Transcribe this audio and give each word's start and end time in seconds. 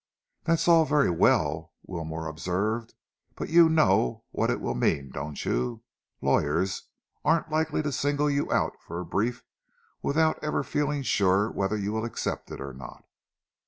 "That's 0.45 0.67
all 0.67 0.83
very 0.83 1.11
well," 1.11 1.73
Wilmore 1.85 2.25
observed, 2.25 2.95
"but 3.35 3.49
you 3.49 3.69
know 3.69 4.23
what 4.31 4.49
it 4.49 4.59
will 4.59 4.73
mean, 4.73 5.11
don't 5.11 5.45
you? 5.45 5.83
Lawyers 6.21 6.87
aren't 7.23 7.51
likely 7.51 7.83
to 7.83 7.91
single 7.91 8.27
you 8.27 8.51
out 8.51 8.81
for 8.81 8.99
a 8.99 9.05
brief 9.05 9.43
without 10.01 10.43
ever 10.43 10.63
feeling 10.63 11.03
sure 11.03 11.51
whether 11.51 11.77
you 11.77 11.91
will 11.91 12.03
accept 12.05 12.49
it 12.49 12.59
or 12.59 12.73
not." 12.73 13.05